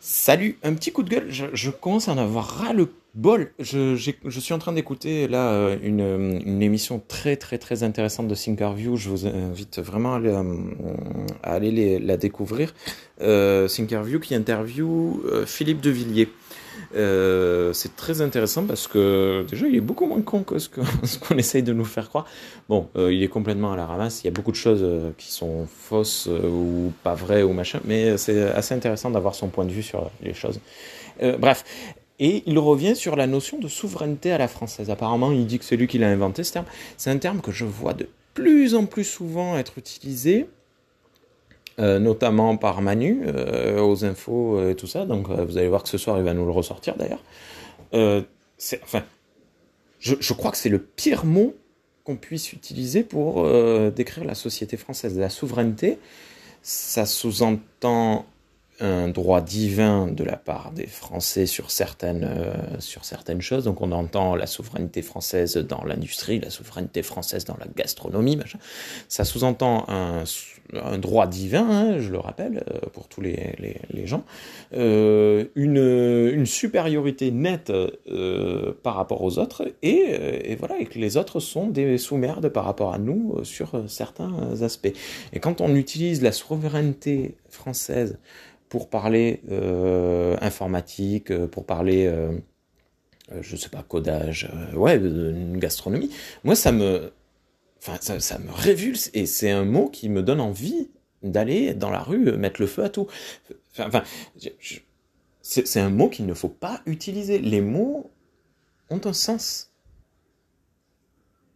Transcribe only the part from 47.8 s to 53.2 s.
Enfin, je, crois que c'est le pire mot qu'on puisse utiliser